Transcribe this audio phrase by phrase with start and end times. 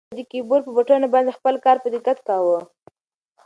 [0.09, 2.59] ده د کیبورډ په بټنو باندې خپل کار په دقت کاوه.